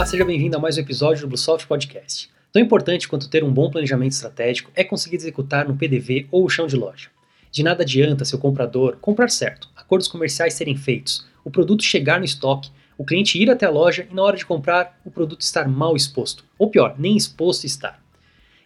[0.00, 2.30] Olá, seja bem-vindo a mais um episódio do Bluesoft Podcast.
[2.50, 6.66] Tão importante quanto ter um bom planejamento estratégico é conseguir executar no PDV ou chão
[6.66, 7.10] de loja.
[7.52, 12.24] De nada adianta seu comprador comprar certo, acordos comerciais serem feitos, o produto chegar no
[12.24, 15.68] estoque, o cliente ir até a loja e na hora de comprar o produto estar
[15.68, 18.02] mal exposto, ou pior, nem exposto estar.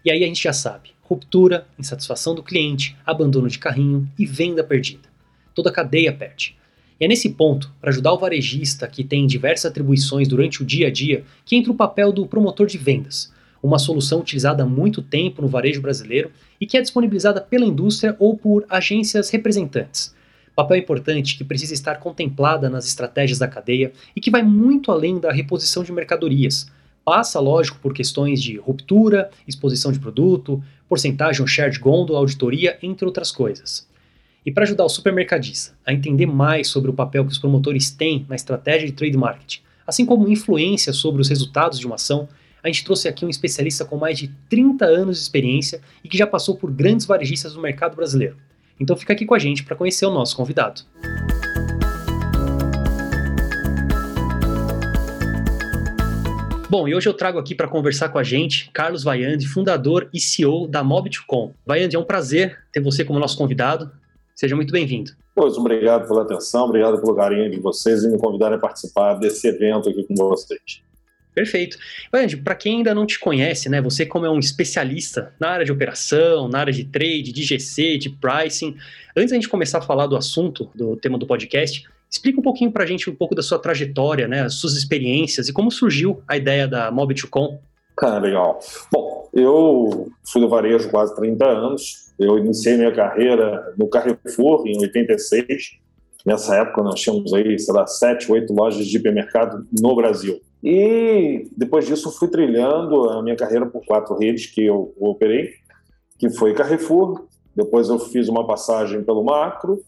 [0.05, 4.62] E aí a gente já sabe: ruptura, insatisfação do cliente, abandono de carrinho e venda
[4.62, 5.09] perdida.
[5.53, 6.57] Toda a cadeia perde.
[7.00, 10.86] E é nesse ponto, para ajudar o varejista que tem diversas atribuições durante o dia
[10.86, 15.03] a dia, que entra o papel do promotor de vendas, uma solução utilizada há muito
[15.03, 16.30] tempo no varejo brasileiro
[16.61, 20.14] e que é disponibilizada pela indústria ou por agências representantes.
[20.54, 25.18] Papel importante que precisa estar contemplada nas estratégias da cadeia e que vai muito além
[25.18, 26.70] da reposição de mercadorias.
[27.04, 32.78] Passa, lógico, por questões de ruptura, exposição de produto, porcentagem ou share de gôndola, auditoria,
[32.83, 33.89] entre outras coisas.
[34.47, 38.27] E para ajudar o supermercadista a entender mais sobre o papel que os promotores têm
[38.28, 42.28] na estratégia de trade marketing, assim como influência sobre os resultados de uma ação,
[42.62, 46.19] a gente trouxe aqui um especialista com mais de 30 anos de experiência e que
[46.19, 48.36] já passou por grandes varejistas no mercado brasileiro.
[48.78, 50.83] Então fica aqui com a gente para conhecer o nosso convidado.
[56.69, 60.20] Bom, e hoje eu trago aqui para conversar com a gente Carlos Vaiande, fundador e
[60.20, 61.53] CEO da Mob2Com.
[61.64, 63.91] Vaiande, é um prazer ter você como nosso convidado.
[64.35, 65.13] Seja muito bem-vindo.
[65.35, 69.47] Pois, obrigado pela atenção, obrigado pelo carinho de vocês e me convidarem a participar desse
[69.49, 70.83] evento aqui com vocês.
[71.35, 71.77] Perfeito.
[72.13, 75.65] Andy, para quem ainda não te conhece, né, você como é um especialista na área
[75.65, 78.77] de operação, na área de trade, de GC, de pricing,
[79.17, 82.71] antes da gente começar a falar do assunto, do tema do podcast, explica um pouquinho
[82.71, 86.23] para a gente um pouco da sua trajetória, né, as suas experiências e como surgiu
[86.29, 87.59] a ideia da Mob2Com.
[88.01, 88.61] Ah, legal.
[88.93, 94.79] Bom, eu fui do varejo quase 30 anos, eu iniciei minha carreira no Carrefour em
[94.79, 95.79] 86.
[96.25, 100.41] Nessa época nós tínhamos aí, sei lá, sete, oito lojas de hipermercado no Brasil.
[100.63, 105.51] E depois disso fui trilhando a minha carreira por quatro redes que eu operei,
[106.19, 109.83] que foi Carrefour, depois eu fiz uma passagem pelo Macro,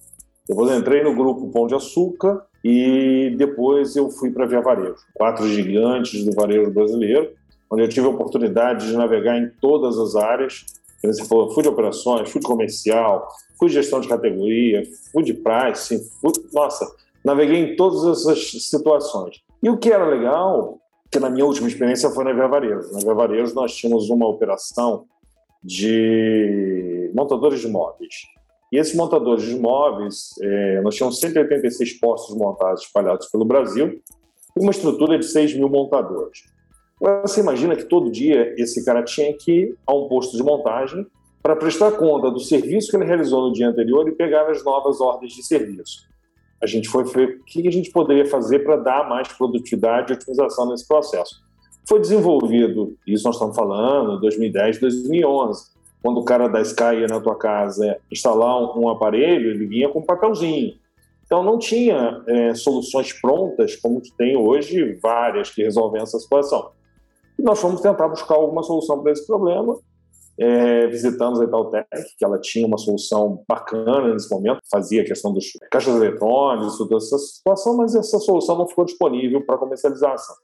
[0.48, 2.42] depois entrei no grupo Pão de Açúcar.
[2.68, 7.30] E depois eu fui para Via Varejo, quatro gigantes do varejo brasileiro,
[7.70, 10.66] onde eu tive a oportunidade de navegar em todas as áreas
[11.02, 15.34] você falou, fui de operações, fui de comercial, fui de gestão de categoria, fui de
[15.34, 16.86] pricing, fui, nossa,
[17.24, 19.42] naveguei em todas essas situações.
[19.62, 20.78] E o que era legal,
[21.10, 22.92] que na minha última experiência foi na Via Varejo.
[22.92, 25.04] Na Via Varejo nós tínhamos uma operação
[25.62, 28.14] de montadores de móveis.
[28.72, 34.00] E esses montadores de móveis, é, nós tínhamos 186 postos montados espalhados pelo Brasil
[34.56, 36.44] e uma estrutura de 6 mil montadores.
[36.98, 41.06] Você imagina que todo dia esse cara tinha que ir a um posto de montagem
[41.42, 45.00] para prestar conta do serviço que ele realizou no dia anterior e pegar as novas
[45.00, 46.06] ordens de serviço.
[46.60, 50.16] A gente foi ver o que a gente poderia fazer para dar mais produtividade e
[50.16, 51.44] otimização nesse processo.
[51.86, 55.70] Foi desenvolvido, isso nós estamos falando, 2010, 2011,
[56.02, 59.98] quando o cara da Sky ia na tua casa instalar um, aparelho, ele vinha com
[59.98, 60.74] um papelzinho.
[61.24, 66.70] Então não tinha é, soluções prontas como tem hoje, várias que resolvem essa situação.
[67.38, 69.76] E nós fomos tentar buscar alguma solução para esse problema.
[70.38, 71.86] É, visitamos a Itautec,
[72.18, 76.96] que ela tinha uma solução bacana nesse momento, fazia a questão dos caixas eletrônicos, toda
[76.96, 80.36] essa situação, mas essa solução não ficou disponível para comercialização.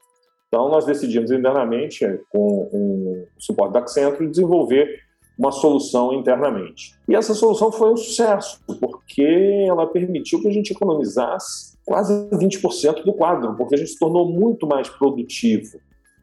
[0.48, 5.00] Então, nós decidimos internamente, com o suporte da Accenture, desenvolver
[5.38, 6.94] uma solução internamente.
[7.08, 13.02] E essa solução foi um sucesso, porque ela permitiu que a gente economizasse quase 20%
[13.02, 15.78] do quadro, porque a gente se tornou muito mais produtivo.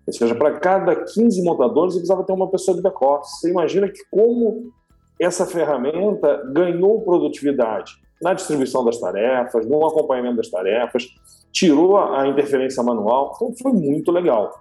[0.10, 3.40] Ou seja, para cada 15 montadores, eu precisava ter uma pessoa de back-office.
[3.40, 4.72] Você imagina que como
[5.20, 11.08] essa ferramenta ganhou produtividade na distribuição das tarefas, no acompanhamento das tarefas,
[11.52, 13.34] tirou a interferência manual.
[13.36, 14.52] Então, foi muito legal.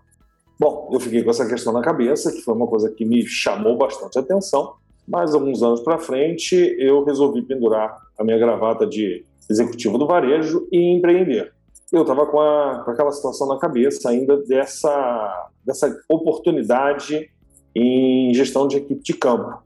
[0.60, 3.76] Bom, eu fiquei com essa questão na cabeça, que foi uma coisa que me chamou
[3.76, 4.74] bastante atenção,
[5.06, 10.68] mas alguns anos para frente eu resolvi pendurar a minha gravata de executivo do varejo
[10.70, 11.52] e empreender
[11.92, 12.32] eu estava com,
[12.84, 17.30] com, aquela situação na cabeça ainda dessa, dessa oportunidade
[17.74, 19.62] em gestão de equipe de campo.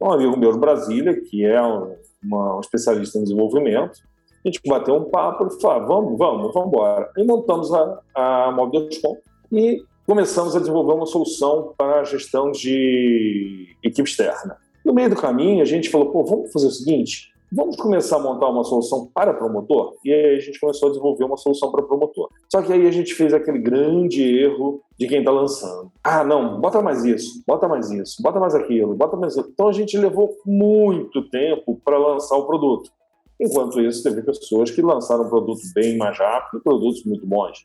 [0.00, 4.00] Um amigo meu de Brasília, que é um, uma, um especialista em desenvolvimento,
[4.44, 7.10] a gente bateu um papo e falou, ah, vamos, vamos, vamos embora.
[7.16, 9.18] E montamos a, a Mob.com
[9.52, 14.56] e começamos a desenvolver uma solução para a gestão de equipe externa.
[14.84, 18.18] No meio do caminho, a gente falou, pô, vamos fazer o seguinte, vamos começar a
[18.18, 19.94] montar uma solução para promotor?
[20.04, 22.30] E aí a gente começou a desenvolver uma solução para promotor.
[22.50, 25.92] Só que aí a gente fez aquele grande erro de quem está lançando.
[26.02, 29.48] Ah, não, bota mais isso, bota mais isso, bota mais aquilo, bota mais isso.
[29.52, 32.90] Então a gente levou muito tempo para lançar o produto.
[33.38, 37.64] Enquanto isso, teve pessoas que lançaram um produto bem mais rápido, produtos muito bons.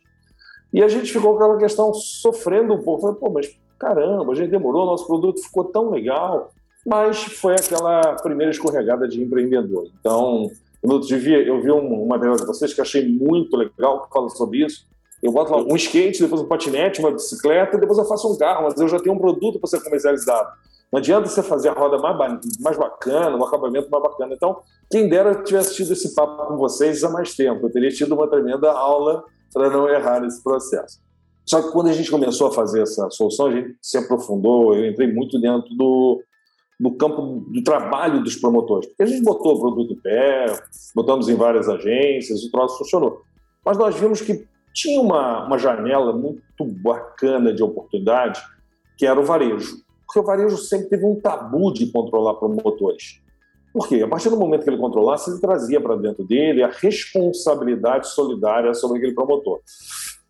[0.74, 3.02] E a gente ficou com aquela questão sofrendo um pouco.
[3.02, 6.52] Falei, pô, mas caramba, a gente demorou, nosso produto ficou tão legal.
[6.88, 9.90] Mas foi aquela primeira escorregada de empreendedor.
[10.00, 10.50] Então,
[10.82, 14.86] eu eu vi uma matéria de vocês que achei muito legal, que fala sobre isso.
[15.22, 18.64] Eu boto lá um skate, depois um patinete, uma bicicleta, depois eu faço um carro,
[18.64, 20.48] mas eu já tenho um produto para ser comercializado.
[20.90, 24.34] Não adianta você fazer a roda mais, mais bacana, um acabamento mais bacana.
[24.34, 27.66] Então, quem dera tivesse tido esse papo com vocês há mais tempo.
[27.66, 31.02] Eu teria tido uma tremenda aula para não errar nesse processo.
[31.46, 34.86] Só que quando a gente começou a fazer essa solução, a gente se aprofundou, eu
[34.86, 36.22] entrei muito dentro do,
[36.80, 38.88] do campo do trabalho dos promotores.
[38.88, 40.46] Porque a gente botou o produto em pé,
[40.96, 43.22] botamos em várias agências, o troço funcionou.
[43.66, 48.40] Mas nós vimos que tinha uma, uma janela muito bacana de oportunidade,
[48.96, 49.78] que era o varejo.
[50.06, 53.20] Porque o varejo sempre teve um tabu de controlar promotores.
[53.74, 54.02] Por quê?
[54.04, 58.74] A partir do momento que ele controlasse, ele trazia para dentro dele a responsabilidade solidária
[58.74, 59.60] sobre aquele promotor.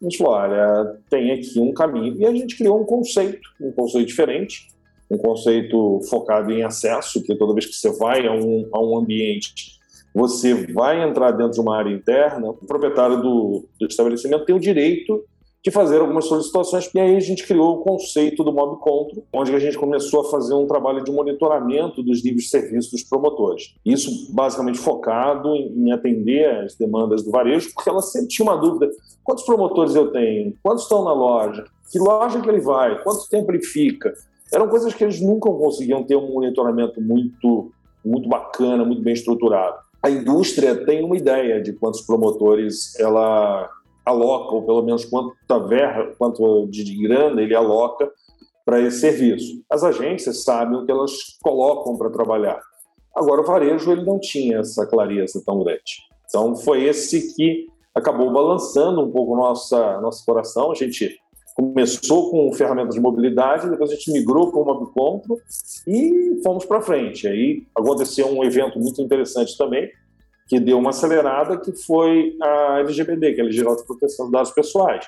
[0.01, 2.15] A gente falou, olha, tem aqui um caminho.
[2.19, 4.67] E a gente criou um conceito, um conceito diferente,
[5.09, 8.97] um conceito focado em acesso, que toda vez que você vai a um, a um
[8.97, 9.77] ambiente,
[10.13, 14.59] você vai entrar dentro de uma área interna, o proprietário do, do estabelecimento tem o
[14.59, 15.23] direito
[15.63, 16.89] de fazer algumas solicitações.
[16.93, 20.31] E aí a gente criou o conceito do Mob Control, onde a gente começou a
[20.31, 23.75] fazer um trabalho de monitoramento dos níveis de serviço dos promotores.
[23.85, 28.89] Isso basicamente focado em atender as demandas do varejo, porque ela sempre tinha uma dúvida:
[29.23, 30.53] quantos promotores eu tenho?
[30.63, 31.65] Quantos estão na loja?
[31.91, 33.03] Que loja que ele vai?
[33.03, 34.13] Quanto tempo ele fica?
[34.53, 37.71] Eram coisas que eles nunca conseguiam ter um monitoramento muito,
[38.03, 39.77] muito bacana, muito bem estruturado.
[40.01, 43.69] A indústria tem uma ideia de quantos promotores ela
[44.05, 48.09] aloca, ou pelo menos quanta verra, quanto de grana ele aloca
[48.65, 49.61] para esse serviço.
[49.69, 51.11] As agências sabem o que elas
[51.41, 52.61] colocam para trabalhar.
[53.15, 56.03] Agora, o varejo ele não tinha essa clareza tão grande.
[56.27, 60.71] Então, foi esse que acabou balançando um pouco nossa nosso coração.
[60.71, 61.17] A gente
[61.57, 65.41] começou com ferramentas de mobilidade, depois a gente migrou para o Mobcontro
[65.87, 67.27] e fomos para frente.
[67.27, 69.89] Aí aconteceu um evento muito interessante também,
[70.47, 74.33] que deu uma acelerada, que foi a LGPD, que é a Geral de Proteção de
[74.33, 75.07] Dados Pessoais.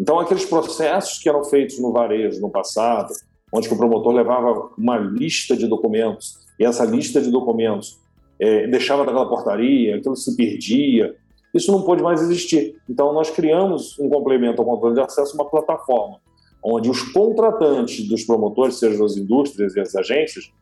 [0.00, 3.12] Então, aqueles processos que eram feitos no varejo no passado,
[3.52, 7.98] onde o promotor levava uma lista de documentos, e essa lista de documentos
[8.38, 11.16] é, deixava naquela portaria, aquilo se perdia,
[11.54, 12.76] isso não pode mais existir.
[12.88, 16.20] Então, nós criamos um complemento ao controle de acesso, uma plataforma,
[16.62, 20.52] onde os contratantes dos promotores, sejam as indústrias e as agências,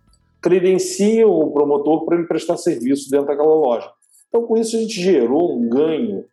[0.40, 3.90] credenciam o promotor para ele prestar serviço dentro daquela loja.
[4.28, 6.24] Então, com isso, a gente gerou um ganho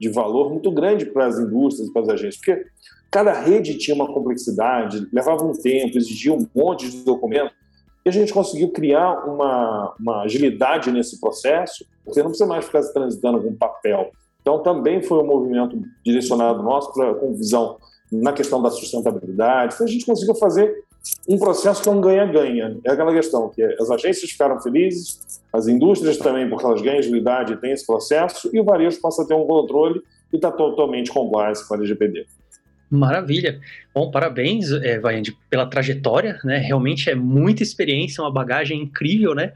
[0.00, 2.64] de valor muito grande para as indústrias e para as agências, porque
[3.10, 7.67] cada rede tinha uma complexidade, levava um tempo, exigia um monte de documento, e
[8.08, 13.40] a gente conseguiu criar uma, uma agilidade nesse processo, porque não precisa mais ficar transitando
[13.40, 14.10] com papel.
[14.40, 17.76] Então, também foi um movimento direcionado nosso pra, com visão
[18.10, 19.74] na questão da sustentabilidade.
[19.74, 20.84] Então, a gente conseguiu fazer
[21.28, 22.78] um processo que é um ganha-ganha.
[22.84, 27.52] É aquela questão que as agências ficaram felizes, as indústrias também, porque elas ganham agilidade
[27.52, 30.02] e têm esse processo, e o varejo passa a ter um controle
[30.32, 32.26] e está totalmente compliance com a LGPD.
[32.90, 33.60] Maravilha.
[33.94, 36.58] Bom, parabéns, é, Vaiande, pela trajetória, né?
[36.58, 39.52] Realmente é muita experiência, uma bagagem incrível, né?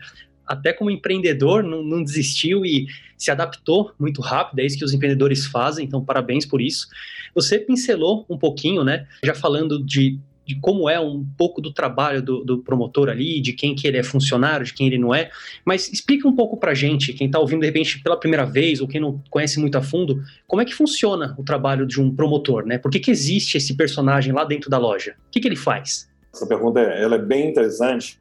[0.46, 2.86] Até como empreendedor, não, não desistiu e
[3.17, 6.89] se adaptou muito rápido, é isso que os empreendedores fazem, então parabéns por isso.
[7.34, 9.06] Você pincelou um pouquinho, né?
[9.24, 13.53] Já falando de de como é um pouco do trabalho do, do, promotor ali, de
[13.53, 15.31] quem que ele é funcionário, de quem ele não é,
[15.65, 18.89] mas explica um pouco pra gente, quem está ouvindo de repente pela primeira vez ou
[18.89, 22.67] quem não conhece muito a fundo, como é que funciona o trabalho de um promotor,
[22.67, 22.79] né?
[22.79, 25.15] Por que, que existe esse personagem lá dentro da loja?
[25.29, 26.08] O que, que ele faz?
[26.34, 28.19] Essa pergunta ela é bem interessante.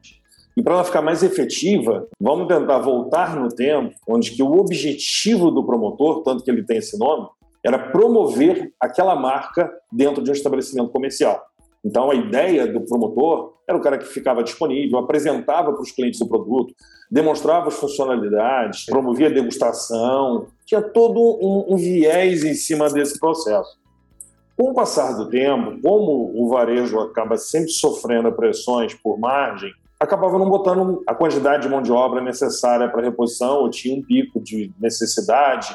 [0.56, 5.50] E para ela ficar mais efetiva, vamos tentar voltar no tempo, onde que o objetivo
[5.50, 7.26] do promotor, tanto que ele tem esse nome,
[7.64, 11.40] era promover aquela marca dentro de um estabelecimento comercial.
[11.84, 16.20] Então, a ideia do promotor era o cara que ficava disponível, apresentava para os clientes
[16.20, 16.74] o produto,
[17.10, 23.80] demonstrava as funcionalidades, promovia degustação, tinha todo um, um viés em cima desse processo.
[24.56, 30.38] Com o passar do tempo, como o varejo acaba sempre sofrendo pressões por margem, acabava
[30.38, 34.40] não botando a quantidade de mão de obra necessária para reposição, ou tinha um pico
[34.40, 35.74] de necessidade.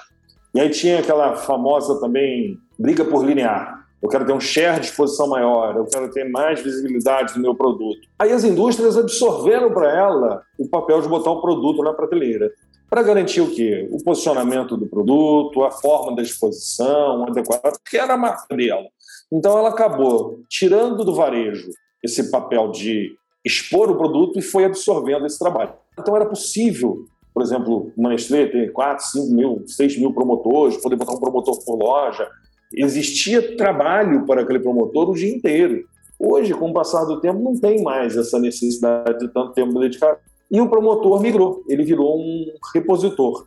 [0.53, 4.87] E aí tinha aquela famosa também briga por linear eu quero ter um share de
[4.87, 8.07] exposição maior, eu quero ter mais visibilidade do meu produto.
[8.19, 12.51] Aí as indústrias absorveram para ela o papel de botar o produto na prateleira.
[12.89, 13.87] Para garantir o quê?
[13.91, 18.87] O posicionamento do produto, a forma da exposição adequada, que era a marca dela.
[19.31, 21.69] Então ela acabou tirando do varejo
[22.03, 23.11] esse papel de
[23.43, 25.73] expor o produto e foi absorvendo esse trabalho.
[25.99, 30.95] Então era possível, por exemplo, uma Nestlé ter 4, 5 mil, 6 mil promotores, poder
[30.95, 32.29] botar um promotor por loja,
[32.73, 35.85] existia trabalho para aquele promotor o dia inteiro.
[36.19, 40.17] Hoje, com o passar do tempo, não tem mais essa necessidade de tanto tempo dedicado.
[40.49, 43.45] E o promotor migrou, ele virou um repositor.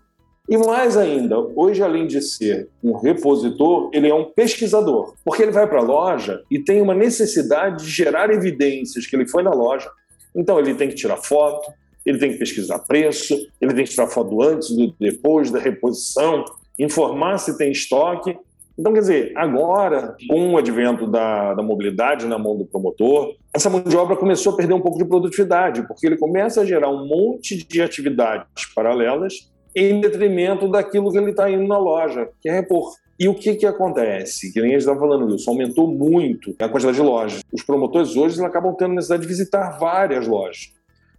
[0.48, 5.52] E mais ainda, hoje, além de ser um repositor, ele é um pesquisador, porque ele
[5.52, 9.52] vai para a loja e tem uma necessidade de gerar evidências que ele foi na
[9.52, 9.88] loja.
[10.34, 11.72] Então, ele tem que tirar foto,
[12.04, 15.58] ele tem que pesquisar preço, ele tem que tirar foto do antes, do depois, da
[15.58, 16.44] reposição,
[16.78, 18.36] informar se tem estoque.
[18.80, 23.68] Então, quer dizer, agora, com o advento da, da mobilidade na mão do promotor, essa
[23.68, 26.88] mão de obra começou a perder um pouco de produtividade, porque ele começa a gerar
[26.88, 32.49] um monte de atividades paralelas em detrimento daquilo que ele está indo na loja, que
[32.49, 32.94] é repor.
[33.18, 34.50] E o que, que acontece?
[34.50, 37.42] Que nem a gente estava falando isso, aumentou muito a quantidade de lojas.
[37.52, 40.72] Os promotores hoje acabam tendo necessidade de visitar várias lojas.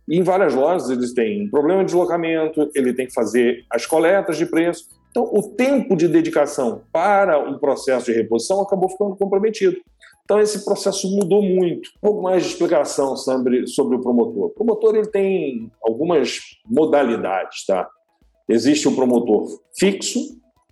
[0.09, 3.85] E em várias lojas eles têm um problema de deslocamento, ele tem que fazer as
[3.85, 4.99] coletas de preço.
[5.11, 9.77] Então, o tempo de dedicação para um processo de reposição acabou ficando comprometido.
[10.23, 11.89] Então, esse processo mudou muito.
[11.97, 14.45] Um pouco mais de explicação sobre, sobre o promotor.
[14.45, 17.89] O promotor ele tem algumas modalidades, tá?
[18.47, 20.19] Existe o promotor fixo,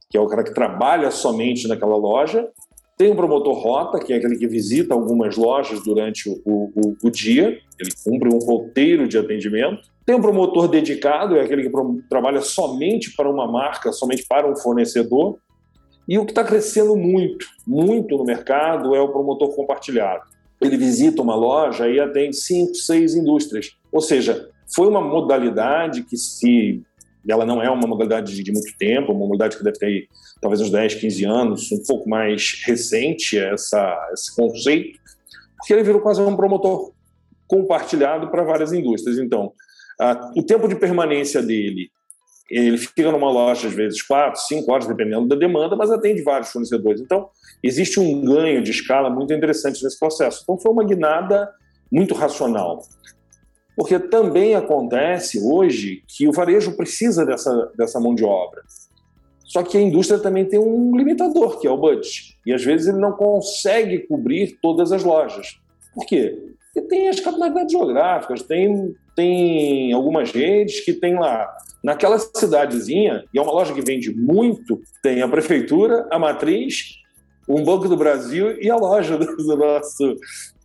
[0.09, 2.49] que é o cara que trabalha somente naquela loja.
[2.99, 7.09] Tem o promotor rota, que é aquele que visita algumas lojas durante o, o, o
[7.09, 9.89] dia, ele cumpre um roteiro de atendimento.
[10.05, 11.71] Tem um promotor dedicado, é aquele que
[12.09, 15.37] trabalha somente para uma marca, somente para um fornecedor.
[16.09, 20.23] E o que está crescendo muito, muito no mercado é o promotor compartilhado.
[20.59, 23.77] Ele visita uma loja e atende cinco, seis indústrias.
[23.93, 26.83] Ou seja, foi uma modalidade que se
[27.27, 30.07] ela não é uma modalidade de, muito tempo, uma modalidade que deve ter
[30.41, 34.99] talvez uns 10, 15 anos, um pouco mais recente essa, esse conceito,
[35.57, 36.93] porque ele virou quase um promotor
[37.47, 39.17] compartilhado para várias indústrias.
[39.19, 39.51] Então,
[40.35, 41.89] o tempo de permanência dele,
[42.49, 46.49] ele fica numa loja às vezes quatro, cinco horas, dependendo da demanda, mas atende vários
[46.51, 47.01] fornecedores.
[47.01, 47.29] Então,
[47.61, 50.41] existe um ganho de escala muito interessante nesse processo.
[50.43, 51.49] Então, foi uma guinada
[51.91, 52.81] muito racional.
[53.79, 58.61] Porque também acontece hoje que o varejo precisa dessa, dessa mão de obra.
[59.45, 62.37] Só que a indústria também tem um limitador, que é o budget.
[62.45, 65.61] E às vezes ele não consegue cobrir todas as lojas.
[65.95, 66.37] Por quê?
[66.73, 71.49] Porque tem as capilaridades geográficas, tem, tem algumas redes que tem lá.
[71.81, 76.98] Naquela cidadezinha, e é uma loja que vende muito, tem a prefeitura, a matriz,
[77.49, 80.15] um Banco do Brasil e a loja do nosso,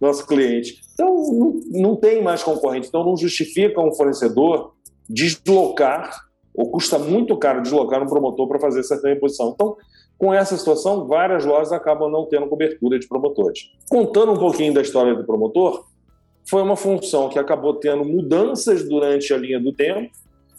[0.00, 0.80] nosso cliente.
[0.92, 2.88] Então, não, não tem mais concorrente.
[2.88, 4.74] Então, não justifica um fornecedor
[5.08, 9.52] deslocar, ou custa muito caro deslocar um promotor para fazer certa reposição.
[9.54, 9.76] Então,
[10.18, 13.70] com essa situação, várias lojas acabam não tendo cobertura de promotores.
[13.90, 15.84] Contando um pouquinho da história do promotor,
[16.48, 20.10] foi uma função que acabou tendo mudanças durante a linha do tempo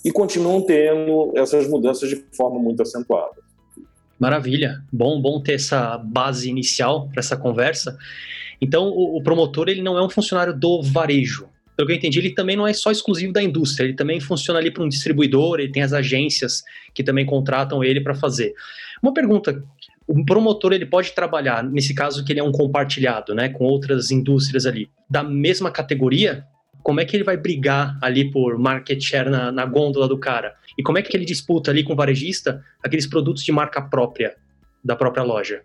[0.03, 3.44] e continuam tendo essas mudanças de forma muito acentuada.
[4.19, 7.98] Maravilha, bom, bom ter essa base inicial para essa conversa.
[8.62, 11.48] Então, o, o, promotor ele não é um funcionário do varejo.
[11.75, 14.60] Pelo que eu entendi, ele também não é só exclusivo da indústria, ele também funciona
[14.60, 18.53] ali para um distribuidor, ele tem as agências que também contratam ele para fazer.
[19.03, 19.62] Uma pergunta
[20.07, 24.12] o promotor ele pode trabalhar, nesse caso que ele é um compartilhado, né, com outras
[24.12, 26.45] indústrias ali, da mesma categoria,
[26.84, 30.53] como é que ele vai brigar ali por market share na, na gôndola do cara?
[30.77, 34.36] E como é que ele disputa ali com o varejista aqueles produtos de marca própria
[34.84, 35.62] da própria loja?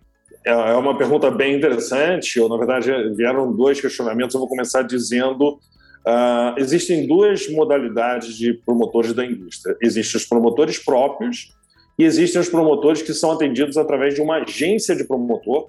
[0.47, 2.39] É, é uma pergunta bem interessante.
[2.41, 4.35] Ou, na verdade, vieram dois questionamentos.
[4.35, 5.59] Eu vou começar dizendo:
[6.07, 9.77] uh, existem duas modalidades de promotores da indústria.
[9.83, 11.53] Existem os promotores próprios,
[11.99, 15.69] e existem os promotores que são atendidos através de uma agência de promotor,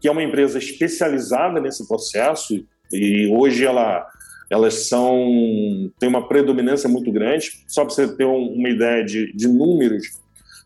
[0.00, 4.04] que é uma empresa especializada nesse processo, e hoje ela,
[4.50, 7.64] elas são têm uma predominância muito grande.
[7.66, 10.06] Só para você ter uma ideia de, de números,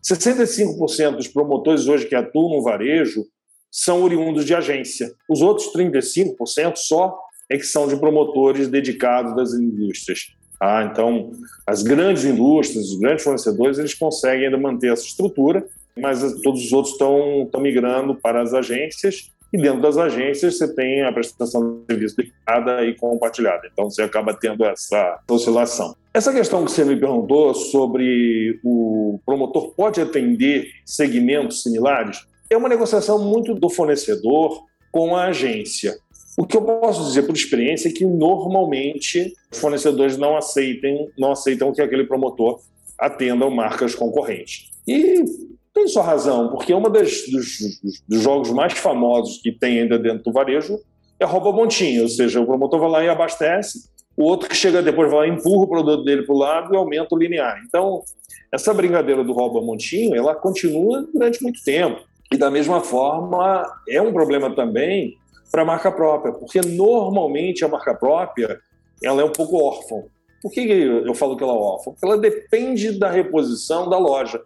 [0.03, 3.25] 65% dos promotores hoje que atuam no varejo
[3.71, 5.11] são oriundos de agência.
[5.29, 7.17] Os outros 35% só
[7.49, 10.27] é que são de promotores dedicados das indústrias.
[10.61, 11.31] Ah, então,
[11.67, 15.65] as grandes indústrias, os grandes fornecedores, eles conseguem ainda manter essa estrutura,
[15.99, 20.73] mas todos os outros estão, estão migrando para as agências e dentro das agências você
[20.73, 23.69] tem a prestação de serviço dedicada e compartilhada.
[23.71, 25.95] Então você acaba tendo essa oscilação.
[26.11, 32.67] Essa questão que você me perguntou sobre o promotor pode atender segmentos similares é uma
[32.67, 35.95] negociação muito do fornecedor com a agência.
[36.35, 41.31] O que eu posso dizer por experiência é que normalmente os fornecedores não aceitem, não
[41.31, 42.59] aceitam que aquele promotor
[42.97, 44.71] atenda marcas concorrentes.
[44.87, 45.23] E
[45.73, 47.23] tem sua razão, porque um dos,
[48.07, 50.79] dos, jogos mais famosos que tem ainda dentro do varejo
[51.19, 54.83] é rouba montinho, ou seja, o promotor vai lá e abastece, o outro que chega
[54.83, 57.59] depois vai lá e empurra o produto dele para o lado e aumenta o linear.
[57.67, 58.03] Então,
[58.51, 62.01] essa brincadeira do rouba montinho, ela continua durante muito tempo.
[62.31, 65.17] E da mesma forma, é um problema também
[65.51, 68.59] para a marca própria, porque normalmente a marca própria
[69.03, 70.03] ela é um pouco órfã.
[70.41, 71.91] Por que eu falo que ela é órfã?
[71.91, 74.41] Porque ela depende da reposição da loja.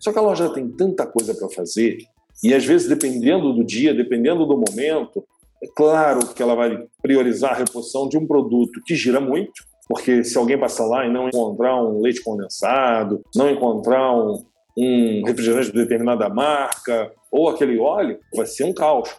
[0.00, 1.98] Só que a loja tem tanta coisa para fazer,
[2.42, 5.22] e às vezes, dependendo do dia, dependendo do momento,
[5.62, 10.24] é claro que ela vai priorizar a reposição de um produto que gira muito, porque
[10.24, 14.42] se alguém passar lá e não encontrar um leite condensado, não encontrar um,
[14.76, 19.10] um refrigerante de determinada marca ou aquele óleo, vai ser um caos.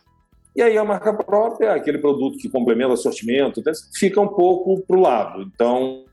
[0.56, 3.62] E aí a marca própria, aquele produto que complementa o assortimento,
[3.94, 5.44] fica um pouco para o lado.
[5.44, 6.06] Então,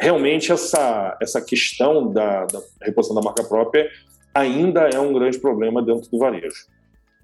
[0.00, 3.90] realmente essa, essa questão da, da reposição da marca própria
[4.34, 6.66] ainda é um grande problema dentro do varejo.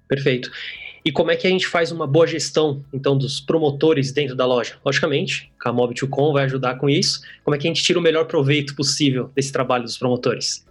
[0.07, 0.51] Perfeito.
[1.05, 4.45] E como é que a gente faz uma boa gestão, então, dos promotores dentro da
[4.45, 4.77] loja?
[4.85, 7.21] Logicamente, a Mob2Com vai ajudar com isso.
[7.43, 10.65] Como é que a gente tira o melhor proveito possível desse trabalho dos promotores?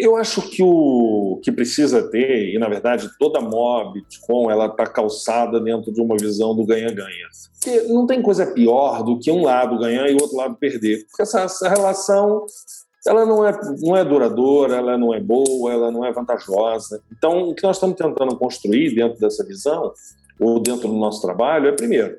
[0.00, 4.86] Eu acho que o que precisa ter, e na verdade toda mob com ela está
[4.86, 7.28] calçada dentro de uma visão do ganha-ganha.
[7.52, 11.04] Porque não tem coisa pior do que um lado ganhar e o outro lado perder.
[11.06, 12.46] Porque essa, essa relação
[13.06, 17.02] ela não é, não é duradoura, ela não é boa, ela não é vantajosa.
[17.10, 19.92] Então, o que nós estamos tentando construir dentro dessa visão,
[20.38, 22.18] ou dentro do nosso trabalho, é, primeiro,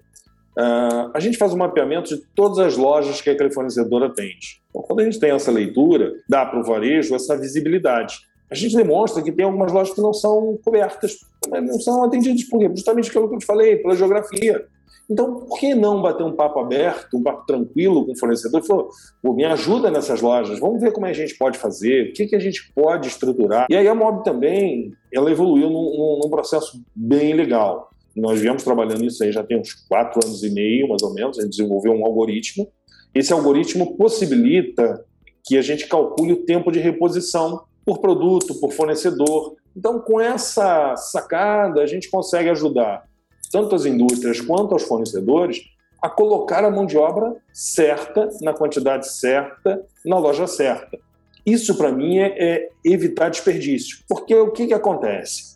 [0.57, 4.60] Uh, a gente faz um mapeamento de todas as lojas que aquele fornecedor atende.
[4.71, 8.19] Então, quando a gente tem essa leitura, dá para o varejo essa visibilidade.
[8.49, 12.59] A gente demonstra que tem algumas lojas que não são cobertas, não são atendidas por
[12.59, 12.69] quê?
[12.73, 14.65] Justamente aquilo que eu te falei, pela geografia.
[15.09, 18.63] Então, por que não bater um papo aberto, um papo tranquilo com o fornecedor?
[18.63, 18.89] Falou,
[19.35, 22.35] me ajuda nessas lojas, vamos ver como é a gente pode fazer, o que, que
[22.35, 23.67] a gente pode estruturar.
[23.69, 27.91] E aí a Mob também, ela evoluiu num, num processo bem legal.
[28.15, 31.39] Nós viemos trabalhando isso aí já tem uns quatro anos e meio, mais ou menos.
[31.39, 32.67] A gente desenvolveu um algoritmo.
[33.13, 35.03] Esse algoritmo possibilita
[35.43, 39.55] que a gente calcule o tempo de reposição por produto, por fornecedor.
[39.75, 43.03] Então, com essa sacada, a gente consegue ajudar
[43.51, 45.61] tanto as indústrias quanto os fornecedores
[46.01, 50.97] a colocar a mão de obra certa, na quantidade certa, na loja certa.
[51.45, 53.99] Isso, para mim, é, é, evitar desperdício.
[54.07, 55.50] Porque o que, que acontece?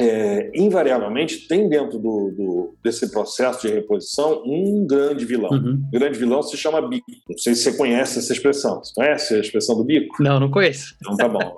[0.00, 5.50] É, invariavelmente tem dentro do, do, desse processo de reposição um grande vilão.
[5.50, 5.82] Uhum.
[5.88, 7.06] O grande vilão se chama bico.
[7.28, 8.78] Não sei se você conhece essa expressão.
[8.78, 10.22] Você conhece a expressão do bico?
[10.22, 10.94] Não, não conheço.
[11.00, 11.56] Então tá bom.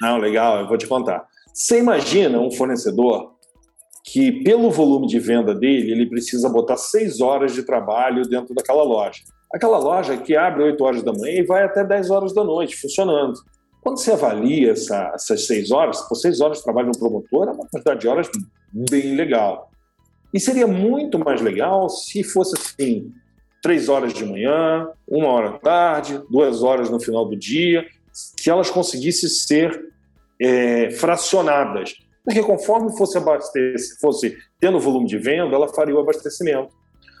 [0.00, 1.26] não, legal, eu vou te contar.
[1.52, 3.32] Você imagina um fornecedor
[4.04, 8.82] que, pelo volume de venda dele, ele precisa botar seis horas de trabalho dentro daquela
[8.82, 9.20] loja.
[9.52, 12.74] Aquela loja que abre 8 horas da manhã e vai até 10 horas da noite,
[12.74, 13.34] funcionando.
[13.82, 17.50] Quando você avalia essa, essas seis horas, por seis horas de trabalho no promotor, é
[17.50, 18.30] uma quantidade de horas
[18.72, 19.70] bem legal.
[20.32, 23.12] E seria muito mais legal se fosse assim,
[23.60, 27.84] três horas de manhã, uma hora da tarde, duas horas no final do dia,
[28.36, 29.92] que elas conseguissem ser
[30.40, 31.94] é, fracionadas.
[32.24, 36.72] Porque conforme fosse abastecer, fosse tendo volume de venda, ela faria o abastecimento.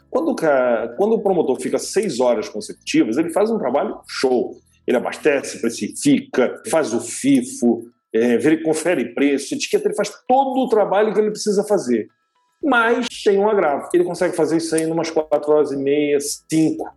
[0.08, 4.56] Quando o, cara, quando o promotor fica seis horas consecutivas, ele faz um trabalho show
[4.86, 11.12] ele abastece, precifica, faz o FIFO, é, confere preço, etiqueta, ele faz todo o trabalho
[11.12, 12.08] que ele precisa fazer.
[12.62, 16.18] Mas tem um agravo, ele consegue fazer isso aí em umas quatro horas e meia,
[16.20, 16.88] cinco.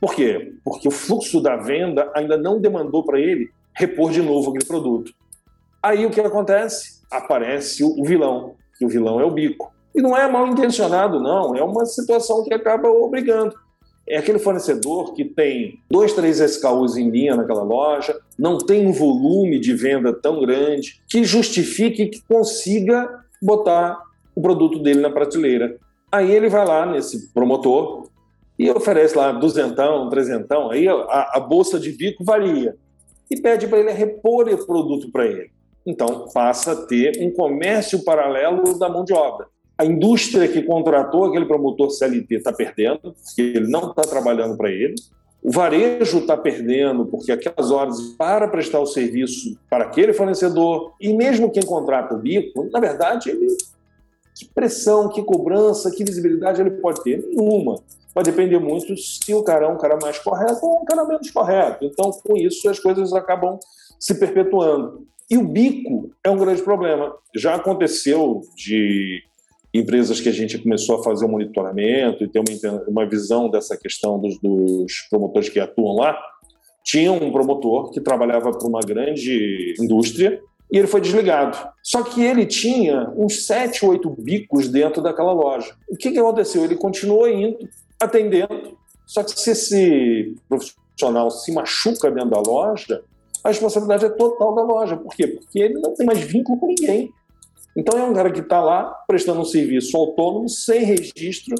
[0.00, 0.54] Por quê?
[0.64, 5.12] Porque o fluxo da venda ainda não demandou para ele repor de novo aquele produto.
[5.82, 7.02] Aí o que acontece?
[7.10, 9.72] Aparece o vilão, e o vilão é o bico.
[9.94, 13.54] E não é mal intencionado, não, é uma situação que acaba obrigando
[14.06, 18.92] é aquele fornecedor que tem dois, três SKUs em linha naquela loja, não tem um
[18.92, 23.08] volume de venda tão grande que justifique que consiga
[23.40, 23.98] botar
[24.34, 25.76] o produto dele na prateleira.
[26.12, 28.08] Aí ele vai lá nesse promotor
[28.58, 32.76] e oferece lá duzentão, trezentão, aí a, a bolsa de bico varia
[33.30, 35.50] e pede para ele repor o produto para ele.
[35.86, 41.24] Então passa a ter um comércio paralelo da mão de obra a indústria que contratou
[41.24, 44.94] aquele promotor CLT está perdendo, porque ele não está trabalhando para ele.
[45.42, 51.12] O varejo está perdendo, porque aquelas horas para prestar o serviço para aquele fornecedor, e
[51.12, 53.48] mesmo quem contrata o bico, na verdade, ele,
[54.34, 57.22] que pressão, que cobrança, que visibilidade ele pode ter?
[57.26, 57.76] Nenhuma.
[58.14, 61.30] Vai depender muito se o cara é um cara mais correto ou um cara menos
[61.30, 61.84] correto.
[61.84, 63.58] Então, com isso, as coisas acabam
[63.98, 65.04] se perpetuando.
[65.28, 67.12] E o bico é um grande problema.
[67.34, 69.20] Já aconteceu de
[69.74, 73.50] empresas que a gente começou a fazer o um monitoramento e ter uma, uma visão
[73.50, 76.16] dessa questão dos, dos promotores que atuam lá,
[76.84, 81.58] tinha um promotor que trabalhava para uma grande indústria e ele foi desligado.
[81.82, 85.74] Só que ele tinha uns sete, oito bicos dentro daquela loja.
[85.88, 86.64] O que, que aconteceu?
[86.64, 87.58] Ele continuou indo,
[88.00, 93.02] atendendo, só que se esse profissional se machuca dentro da loja,
[93.42, 94.96] a responsabilidade é total da loja.
[94.96, 95.26] Por quê?
[95.26, 97.12] Porque ele não tem mais vínculo com ninguém.
[97.76, 101.54] Então é um cara que está lá prestando um serviço autônomo, sem registro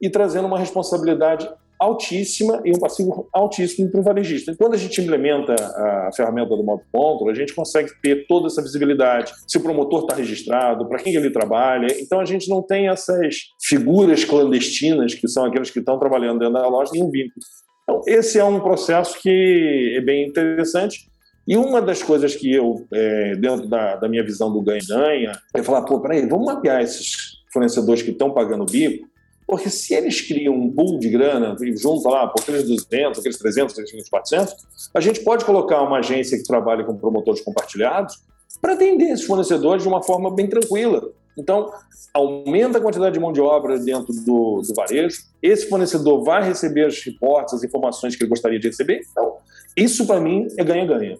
[0.00, 4.52] e trazendo uma responsabilidade altíssima e um passivo altíssimo para o varejista.
[4.52, 8.46] E quando a gente implementa a ferramenta do modo control, a gente consegue ter toda
[8.46, 11.88] essa visibilidade, se o promotor está registrado, para quem ele trabalha.
[12.00, 16.54] Então a gente não tem essas figuras clandestinas, que são aquelas que estão trabalhando dentro
[16.54, 17.44] da loja, nenhum vínculo.
[17.82, 21.10] Então, esse é um processo que é bem interessante.
[21.46, 25.62] E uma das coisas que eu, é, dentro da, da, minha visão do ganha-ganha, é
[25.62, 29.08] falar, pô, peraí, vamos mapear esses fornecedores que estão pagando bico,
[29.46, 33.78] porque se eles criam um pool de grana, junto lá, por aqueles 200, aqueles 300,
[33.78, 34.54] aqueles 400,
[34.94, 38.22] a gente pode colocar uma agência que trabalha com promotores compartilhados
[38.60, 41.10] para atender esses fornecedores de uma forma bem tranquila.
[41.36, 41.72] Então,
[42.14, 46.86] aumenta a quantidade de mão de obra dentro do, do varejo, esse fornecedor vai receber
[46.86, 49.00] as reportes, as informações que ele gostaria de receber.
[49.10, 49.36] Então,
[49.76, 51.18] isso para mim é ganha-ganha.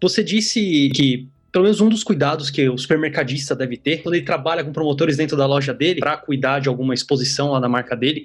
[0.00, 4.24] Você disse que pelo menos um dos cuidados que o supermercadista deve ter quando ele
[4.24, 7.94] trabalha com promotores dentro da loja dele para cuidar de alguma exposição lá na marca
[7.94, 8.24] dele.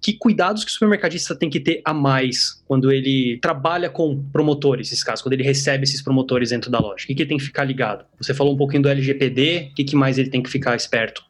[0.00, 4.90] Que cuidados que o supermercadista tem que ter a mais quando ele trabalha com promotores,
[4.90, 7.02] nesse caso, quando ele recebe esses promotores dentro da loja?
[7.02, 8.04] O que, que ele tem que ficar ligado?
[8.20, 11.24] Você falou um pouquinho do LGPD, o que, que mais ele tem que ficar esperto?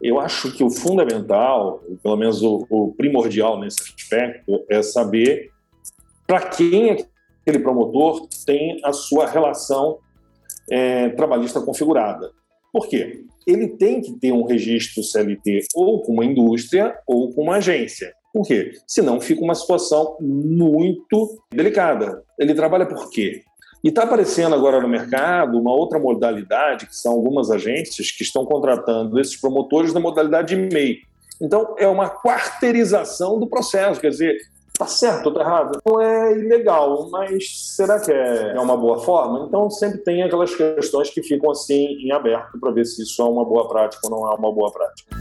[0.00, 5.50] Eu acho que o fundamental, pelo menos o, o primordial nesse aspecto, é saber
[6.26, 7.04] para quem
[7.44, 9.98] aquele promotor tem a sua relação
[10.70, 12.32] é, trabalhista configurada.
[12.72, 13.24] Por quê?
[13.46, 18.14] Ele tem que ter um registro CLT ou com uma indústria ou com uma agência.
[18.32, 18.72] Por quê?
[18.86, 22.24] Senão fica uma situação muito delicada.
[22.38, 23.42] Ele trabalha por quê?
[23.84, 28.46] E está aparecendo agora no mercado uma outra modalidade, que são algumas agências que estão
[28.46, 31.00] contratando esses promotores na modalidade de MEI.
[31.40, 34.38] Então, é uma quarteirização do processo, quer dizer,
[34.76, 35.80] Tá certo ou tá errado?
[35.86, 37.44] Não é ilegal, mas
[37.76, 39.46] será que é, é uma boa forma?
[39.46, 43.24] Então sempre tem aquelas questões que ficam assim em aberto para ver se isso é
[43.24, 45.16] uma boa prática ou não é uma boa prática.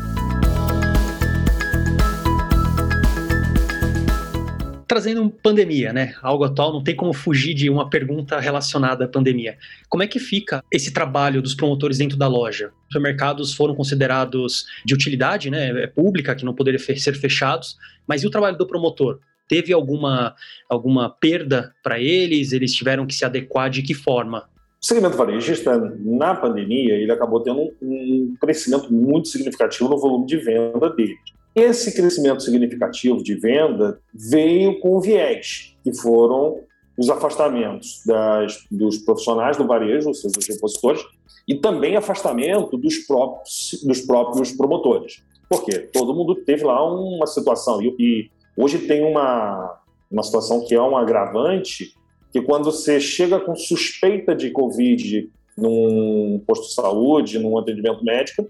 [4.88, 6.16] Trazendo pandemia, né?
[6.24, 9.56] Algo atual, não tem como fugir de uma pergunta relacionada à pandemia.
[9.88, 12.72] Como é que fica esse trabalho dos promotores dentro da loja?
[12.90, 15.84] Os supermercados foram considerados de utilidade, né?
[15.84, 19.20] É pública, que não poderiam ser fechados, mas e o trabalho do promotor?
[19.54, 20.34] Teve alguma,
[20.68, 22.54] alguma perda para eles?
[22.54, 24.50] Eles tiveram que se adequar de que forma?
[24.82, 30.38] O segmento varejista, na pandemia, ele acabou tendo um crescimento muito significativo no volume de
[30.38, 31.16] venda dele.
[31.56, 36.62] Esse crescimento significativo de venda veio com viés, que foram
[36.98, 41.04] os afastamentos das, dos profissionais do varejo, ou seja, dos repositores,
[41.48, 45.24] e também afastamento dos próprios, dos próprios promotores.
[45.48, 45.88] Por quê?
[45.94, 49.80] Todo mundo teve lá uma situação, e, e Hoje tem uma,
[50.12, 51.94] uma situação que é um agravante,
[52.32, 58.48] que quando você chega com suspeita de Covid num posto de saúde, num atendimento médico,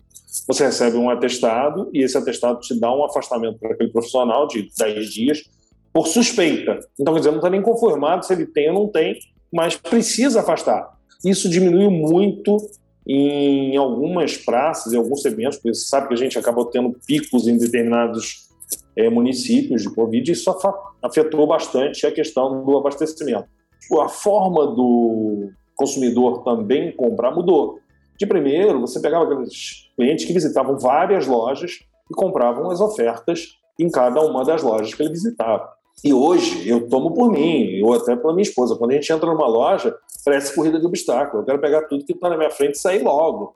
[0.47, 4.69] você recebe um atestado e esse atestado te dá um afastamento para aquele profissional de
[4.77, 5.43] 10 dias
[5.93, 6.79] por suspeita.
[6.99, 9.17] Então, quer dizer, não está nem conformado se ele tem ou não tem,
[9.51, 10.97] mas precisa afastar.
[11.23, 12.57] Isso diminuiu muito
[13.07, 17.47] em algumas praças, em alguns segmentos, porque você sabe que a gente acabou tendo picos
[17.47, 18.49] em determinados
[18.95, 20.53] é, municípios de Covid, isso
[21.01, 23.47] afetou bastante a questão do abastecimento.
[23.99, 27.79] A forma do consumidor também comprar mudou.
[28.17, 33.89] De primeiro, você pegava aqueles clientes que visitavam várias lojas e compravam as ofertas em
[33.89, 35.67] cada uma das lojas que ele visitava.
[36.03, 39.27] E hoje, eu tomo por mim, ou até pela minha esposa, quando a gente entra
[39.31, 41.41] numa loja, parece corrida de obstáculo.
[41.41, 43.55] Eu quero pegar tudo que está na minha frente e sair logo.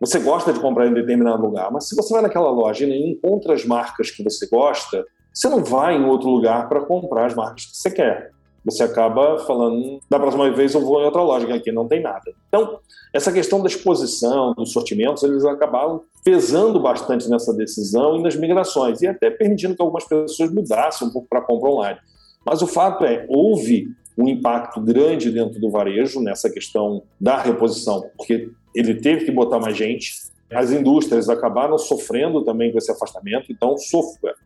[0.00, 2.96] Você gosta de comprar em determinado lugar, mas se você vai naquela loja e não
[2.96, 7.34] encontra as marcas que você gosta, você não vai em outro lugar para comprar as
[7.34, 8.32] marcas que você quer.
[8.64, 12.00] Você acaba falando, da próxima vez eu vou em outra loja, que aqui não tem
[12.00, 12.32] nada.
[12.48, 12.78] Então,
[13.12, 19.02] essa questão da exposição, dos sortimentos, eles acabaram pesando bastante nessa decisão e nas migrações,
[19.02, 21.98] e até permitindo que algumas pessoas mudassem um pouco para compra online.
[22.44, 28.08] Mas o fato é, houve um impacto grande dentro do varejo nessa questão da reposição,
[28.16, 30.12] porque ele teve que botar mais gente.
[30.52, 33.74] As indústrias acabaram sofrendo também com esse afastamento, então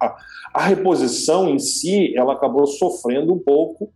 [0.01, 0.17] a,
[0.55, 3.91] a reposição em si ela acabou sofrendo um pouco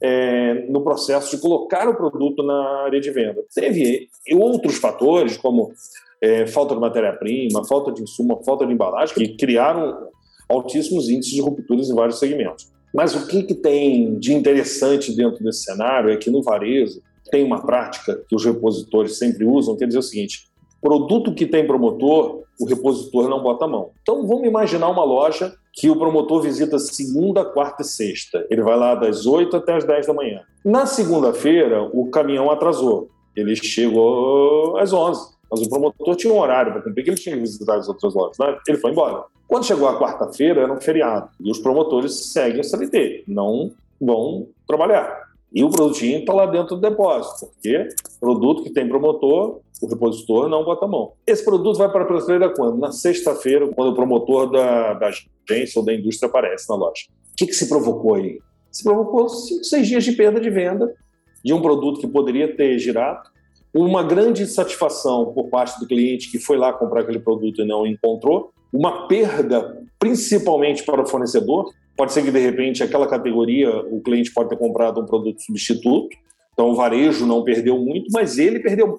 [0.00, 3.42] é, no processo de colocar o produto na área de venda.
[3.54, 5.72] Teve outros fatores, como
[6.20, 10.08] é, falta de matéria-prima, falta de insumo, falta de embalagem, que criaram
[10.48, 12.70] altíssimos índices de rupturas em vários segmentos.
[12.94, 17.44] Mas o que, que tem de interessante dentro desse cenário é que no varejo tem
[17.44, 20.48] uma prática que os repositores sempre usam, que é dizer o seguinte:
[20.80, 23.90] produto que tem promotor, o repositor não bota a mão.
[24.02, 28.46] Então vamos imaginar uma loja que o promotor visita segunda, quarta e sexta.
[28.48, 30.40] Ele vai lá das 8 até as 10 da manhã.
[30.64, 33.10] Na segunda-feira, o caminhão atrasou.
[33.36, 35.36] Ele chegou às 11.
[35.50, 38.14] Mas o promotor tinha um horário para cumprir, que ele tinha que visitar as outras
[38.14, 38.38] lojas.
[38.38, 38.56] Né?
[38.66, 39.24] Ele foi embora.
[39.46, 41.28] Quando chegou a quarta-feira, era um feriado.
[41.40, 45.25] E os promotores seguem o CLT, não vão trabalhar.
[45.56, 47.88] E o produtinho está lá dentro do depósito, porque
[48.20, 51.14] produto que tem promotor, o repositor não bota a mão.
[51.26, 52.78] Esse produto vai para a prateleira quando?
[52.78, 55.08] Na sexta-feira, quando o promotor da, da
[55.48, 57.04] agência ou da indústria aparece na loja.
[57.32, 58.38] O que, que se provocou aí?
[58.70, 60.94] Se provocou cinco, seis dias de perda de venda
[61.42, 63.30] de um produto que poderia ter girado,
[63.72, 67.86] uma grande satisfação por parte do cliente que foi lá comprar aquele produto e não
[67.86, 71.72] encontrou, uma perda principalmente para o fornecedor.
[71.96, 76.16] Pode ser que de repente aquela categoria o cliente pode ter comprado um produto substituto,
[76.52, 78.98] então o varejo não perdeu muito, mas ele perdeu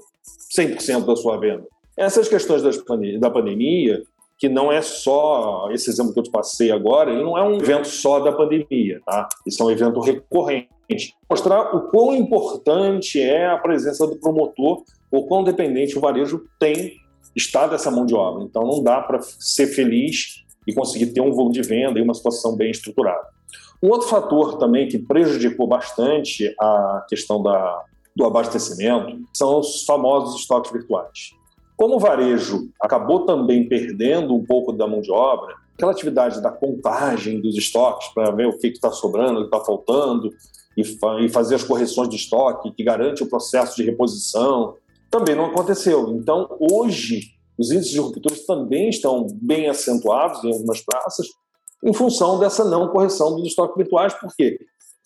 [0.58, 1.64] 100% da sua venda.
[1.96, 2.62] Essas questões
[3.20, 4.04] da pandemia,
[4.38, 7.56] que não é só esse exemplo que eu te passei agora, ele não é um
[7.56, 9.28] evento só da pandemia, tá?
[9.46, 10.70] Isso é um evento recorrente.
[11.30, 16.94] Mostrar o quão importante é a presença do promotor, o quão dependente o varejo tem
[17.36, 18.44] está dessa mão de obra.
[18.44, 22.14] Então não dá para ser feliz e conseguir ter um volume de venda e uma
[22.14, 23.26] situação bem estruturada.
[23.82, 27.84] Um outro fator também que prejudicou bastante a questão da,
[28.16, 31.32] do abastecimento são os famosos estoques virtuais.
[31.78, 36.50] Como o varejo acabou também perdendo um pouco da mão de obra, aquela atividade da
[36.50, 40.34] contagem dos estoques para ver o que está sobrando, o que está faltando,
[40.76, 44.76] e, fa e fazer as correções de estoque que garante o processo de reposição,
[45.10, 46.16] também não aconteceu.
[46.16, 51.28] Então, hoje, os índices de rupturas também estão bem acentuados em algumas praças,
[51.84, 54.60] em função dessa não correção dos estoques virtuais, porque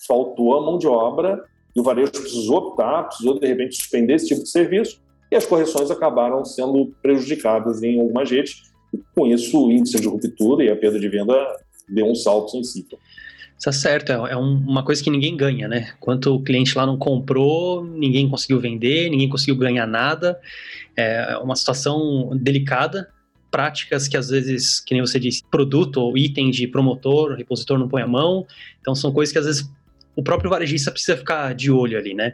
[0.07, 1.41] faltou a mão de obra
[1.75, 5.45] e o varejo precisou optar, precisou de repente suspender esse tipo de serviço, e as
[5.45, 8.55] correções acabaram sendo prejudicadas em algumas redes,
[9.15, 11.33] com isso o índice de ruptura e a perda de venda
[11.87, 12.97] deu um salto sensível.
[13.61, 15.93] Está certo, é, é uma coisa que ninguém ganha, né?
[15.99, 20.39] Quanto o cliente lá não comprou, ninguém conseguiu vender, ninguém conseguiu ganhar nada.
[20.97, 23.07] É uma situação delicada,
[23.51, 27.87] práticas que às vezes, que nem você disse, produto ou item de promotor, repositor não
[27.87, 28.47] põe a mão.
[28.79, 29.69] Então são coisas que às vezes
[30.15, 32.33] o próprio varejista precisa ficar de olho ali, né?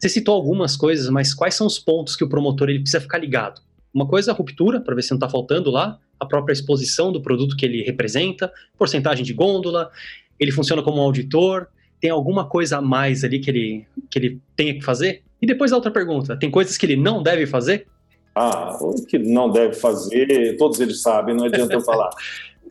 [0.00, 3.18] Você citou algumas coisas, mas quais são os pontos que o promotor ele precisa ficar
[3.18, 3.62] ligado?
[3.94, 7.12] Uma coisa é a ruptura, para ver se não está faltando lá, a própria exposição
[7.12, 9.90] do produto que ele representa, porcentagem de gôndola,
[10.38, 11.68] ele funciona como um auditor,
[12.00, 15.22] tem alguma coisa a mais ali que ele, que ele tenha que fazer?
[15.40, 17.86] E depois a outra pergunta, tem coisas que ele não deve fazer?
[18.34, 22.10] Ah, o que não deve fazer, todos eles sabem, não adianta eu falar.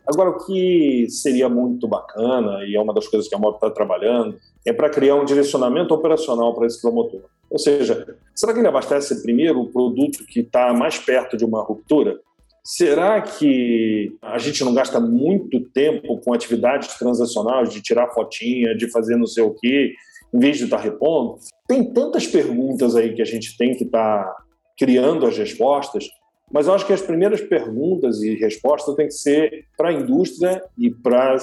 [0.06, 3.70] Agora, o que seria muito bacana, e é uma das coisas que a Mob está
[3.70, 7.22] trabalhando, é para criar um direcionamento operacional para esse promotor.
[7.48, 11.62] Ou seja, será que ele abastece primeiro o produto que está mais perto de uma
[11.62, 12.18] ruptura?
[12.66, 18.90] Será que a gente não gasta muito tempo com atividades transacionais, de tirar fotinha, de
[18.90, 19.92] fazer não sei o quê,
[20.32, 21.36] em vez de estar repondo?
[21.68, 24.36] Tem tantas perguntas aí que a gente tem que estar tá
[24.78, 26.08] criando as respostas,
[26.50, 30.62] mas eu acho que as primeiras perguntas e respostas têm que ser para a indústria
[30.78, 31.36] e para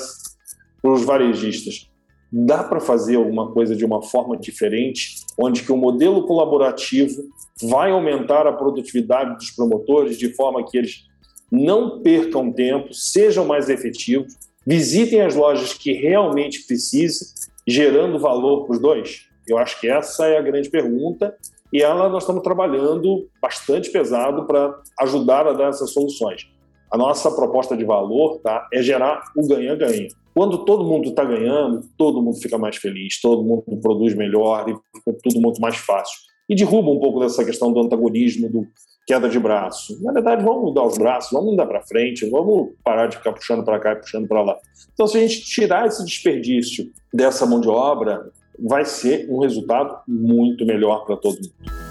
[0.84, 1.88] os varejistas.
[2.32, 7.30] Dá para fazer alguma coisa de uma forma diferente, onde que o modelo colaborativo
[7.62, 11.11] vai aumentar a produtividade dos promotores de forma que eles
[11.52, 14.34] não percam tempo, sejam mais efetivos,
[14.66, 17.28] visitem as lojas que realmente precisem,
[17.68, 19.28] gerando valor para os dois?
[19.48, 21.36] Eu acho que essa é a grande pergunta
[21.74, 26.48] e ela nós estamos trabalhando bastante pesado para ajudar a dar essas soluções.
[26.92, 30.08] A nossa proposta de valor tá, é gerar o ganha-ganha.
[30.34, 34.76] Quando todo mundo está ganhando, todo mundo fica mais feliz, todo mundo produz melhor e
[34.98, 36.18] fica tudo muito mais fácil.
[36.50, 38.68] E derruba um pouco dessa questão do antagonismo, do
[39.06, 40.02] queda de braço.
[40.04, 43.64] Na verdade, vamos mudar os braços, vamos mudar para frente, vamos parar de ficar puxando
[43.64, 44.58] para cá e puxando para lá.
[44.94, 49.98] Então, se a gente tirar esse desperdício dessa mão de obra, vai ser um resultado
[50.08, 51.91] muito melhor para todo mundo.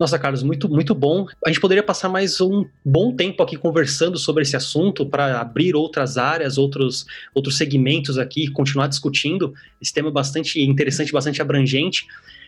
[0.00, 1.26] Nossa, Carlos, muito, muito bom.
[1.44, 5.76] A gente poderia passar mais um bom tempo aqui conversando sobre esse assunto para abrir
[5.76, 9.52] outras áreas, outros, outros segmentos aqui, continuar discutindo.
[9.78, 12.06] Esse tema é bastante interessante, bastante abrangente,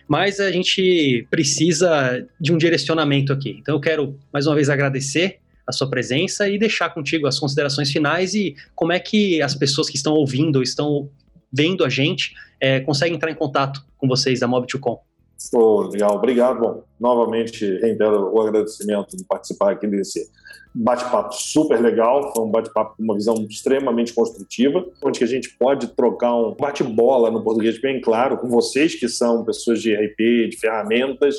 [0.08, 3.58] mas a gente precisa de um direcionamento aqui.
[3.60, 7.92] Então eu quero mais uma vez agradecer a sua presença e deixar contigo as considerações
[7.92, 11.10] finais e como é que as pessoas que estão ouvindo ou estão
[11.52, 15.11] vendo a gente é, conseguem entrar em contato com vocês da Mob2Com.
[15.52, 16.60] Oh, legal, obrigado.
[16.60, 20.30] Bom, novamente reitero o agradecimento de participar aqui desse
[20.74, 22.32] bate-papo super legal.
[22.34, 27.30] Foi um bate-papo com uma visão extremamente construtiva, onde a gente pode trocar um bate-bola
[27.30, 31.36] no português bem claro com vocês que são pessoas de RP, de ferramentas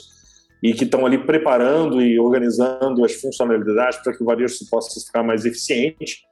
[0.62, 5.24] e que estão ali preparando e organizando as funcionalidades para que o varejo possa ficar
[5.24, 6.24] mais eficiente.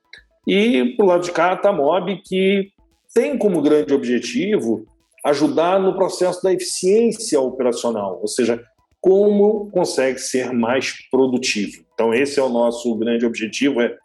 [0.48, 2.72] E, por lado de cá, está a Mob, que
[3.14, 4.86] tem como grande objetivo
[5.24, 8.64] ajudar no processo da eficiência operacional, ou seja,
[9.00, 11.84] como consegue ser mais produtivo.
[11.94, 13.98] Então esse é o nosso grande objetivo, é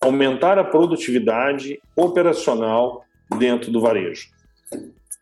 [0.00, 3.04] aumentar a produtividade operacional
[3.38, 4.28] dentro do varejo.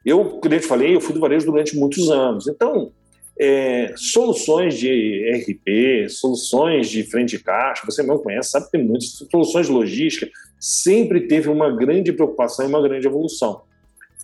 [0.04, 2.46] Eu, como eu te falei, eu fui do varejo durante muitos anos.
[2.46, 2.92] Então,
[3.38, 8.84] é, soluções de RP, soluções de frente de caixa, você não conhece, sabe que tem
[8.84, 13.62] muitas soluções logísticas, sempre teve uma grande preocupação e uma grande evolução.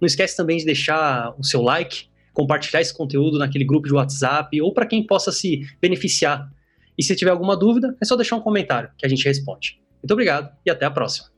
[0.00, 4.60] Não esquece também de deixar o seu like, compartilhar esse conteúdo naquele grupo de WhatsApp
[4.60, 6.50] ou para quem possa se beneficiar.
[6.98, 9.80] E se tiver alguma dúvida, é só deixar um comentário que a gente responde.
[10.02, 11.33] Muito obrigado e até a próxima.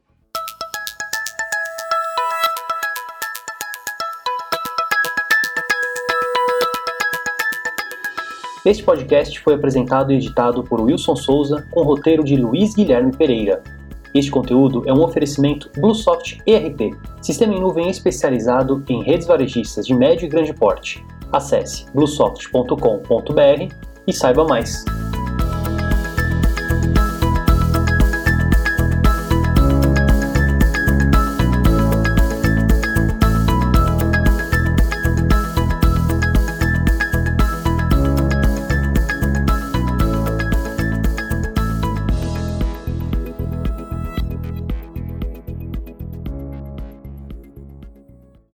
[8.66, 13.62] Este podcast foi apresentado e editado por Wilson Souza, com roteiro de Luiz Guilherme Pereira.
[14.12, 16.90] Este conteúdo é um oferecimento Bluesoft ERP,
[17.22, 21.00] sistema em nuvem especializado em redes varejistas de médio e grande porte.
[21.32, 23.72] Acesse bluesoft.com.br
[24.04, 24.84] e saiba mais.